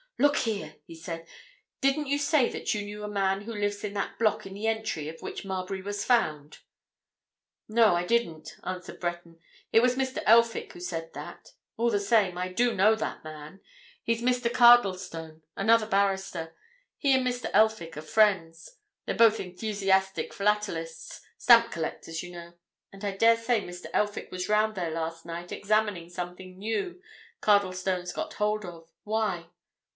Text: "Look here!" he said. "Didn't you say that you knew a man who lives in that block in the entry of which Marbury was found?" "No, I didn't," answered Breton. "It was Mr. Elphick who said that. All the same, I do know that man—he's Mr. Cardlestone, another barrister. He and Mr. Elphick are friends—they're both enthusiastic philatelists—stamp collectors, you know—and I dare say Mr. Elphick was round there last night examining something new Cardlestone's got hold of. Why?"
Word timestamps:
"Look 0.17 0.37
here!" 0.37 0.75
he 0.85 0.93
said. 0.93 1.27
"Didn't 1.79 2.05
you 2.07 2.19
say 2.19 2.47
that 2.49 2.75
you 2.75 2.83
knew 2.83 3.03
a 3.03 3.07
man 3.07 3.41
who 3.41 3.53
lives 3.53 3.83
in 3.83 3.93
that 3.93 4.19
block 4.19 4.45
in 4.45 4.53
the 4.53 4.67
entry 4.67 5.07
of 5.09 5.21
which 5.21 5.45
Marbury 5.45 5.81
was 5.81 6.05
found?" 6.05 6.59
"No, 7.67 7.95
I 7.95 8.05
didn't," 8.05 8.55
answered 8.63 8.99
Breton. 8.99 9.39
"It 9.71 9.79
was 9.81 9.95
Mr. 9.95 10.21
Elphick 10.27 10.73
who 10.73 10.79
said 10.79 11.13
that. 11.13 11.53
All 11.75 11.89
the 11.89 11.99
same, 11.99 12.37
I 12.37 12.51
do 12.51 12.73
know 12.75 12.93
that 12.95 13.23
man—he's 13.23 14.21
Mr. 14.21 14.51
Cardlestone, 14.51 15.41
another 15.55 15.87
barrister. 15.87 16.55
He 16.97 17.13
and 17.15 17.25
Mr. 17.25 17.49
Elphick 17.51 17.97
are 17.97 18.01
friends—they're 18.03 19.15
both 19.15 19.39
enthusiastic 19.39 20.33
philatelists—stamp 20.33 21.71
collectors, 21.71 22.21
you 22.21 22.31
know—and 22.31 23.03
I 23.03 23.17
dare 23.17 23.37
say 23.37 23.61
Mr. 23.61 23.85
Elphick 23.91 24.31
was 24.31 24.49
round 24.49 24.75
there 24.75 24.91
last 24.91 25.25
night 25.25 25.51
examining 25.51 26.09
something 26.09 26.57
new 26.59 27.01
Cardlestone's 27.41 28.13
got 28.13 28.33
hold 28.35 28.65
of. 28.65 28.91
Why?" 29.03 29.47